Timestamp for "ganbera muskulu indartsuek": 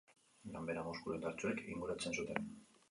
0.53-1.63